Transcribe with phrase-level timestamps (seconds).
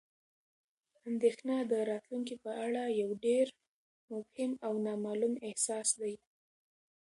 [1.09, 3.45] اندېښنه د راتلونکي په اړه یو ډېر
[4.11, 6.15] مبهم او نامعلوم احساس دی.